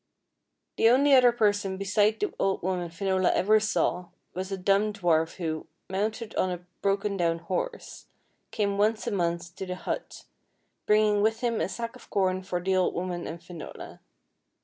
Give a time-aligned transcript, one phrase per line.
[0.77, 5.35] The only other person beside the old woman Finola ever saw was a dumb dwarf
[5.35, 8.07] who, mounted on a broken down horse,
[8.49, 10.27] came once a month to PRINCESS AND DWARF
[10.87, 13.43] 151 the hut, bringing with him a sack of corn for the old woman and
[13.43, 14.01] Finola.